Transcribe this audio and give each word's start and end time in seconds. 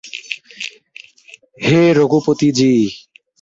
হে 1.61 1.81
রঘুপতি 1.97 2.49
জী! 2.57 2.73